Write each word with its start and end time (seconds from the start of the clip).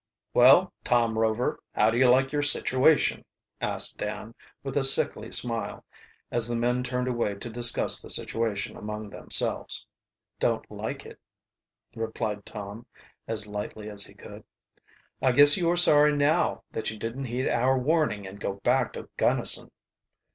"Well, 0.33 0.73
Tom 0.83 1.15
Rover, 1.15 1.61
how 1.75 1.91
do 1.91 1.97
you 1.99 2.07
like 2.09 2.31
your 2.31 2.41
situation?" 2.41 3.23
asked 3.61 3.99
Dan, 3.99 4.33
with 4.63 4.75
a 4.75 4.83
sickly 4.83 5.31
smile, 5.31 5.85
as 6.31 6.47
the 6.47 6.55
men 6.55 6.81
turned 6.81 7.07
away 7.07 7.35
to 7.35 7.51
discuss 7.51 8.01
the 8.01 8.09
situation 8.09 8.75
among 8.75 9.11
themselves. 9.11 9.85
"Don't 10.39 10.71
like 10.71 11.05
it," 11.05 11.19
replied 11.95 12.47
Tom, 12.47 12.87
as 13.27 13.45
lightly 13.45 13.91
as 13.91 14.03
he 14.03 14.15
could. 14.15 14.43
"I 15.21 15.33
guess 15.33 15.55
you 15.55 15.69
are 15.69 15.77
sorry, 15.77 16.13
now, 16.17 16.63
that 16.71 16.89
you 16.89 16.97
didn't 16.97 17.25
heed 17.25 17.47
our 17.47 17.77
warning 17.77 18.25
and 18.25 18.39
go 18.39 18.53
back 18.53 18.93
to 18.93 19.07
Gunnison." 19.17 19.69